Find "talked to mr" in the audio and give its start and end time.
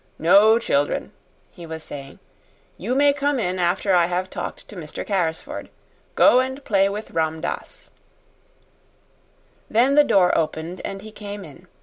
4.31-5.05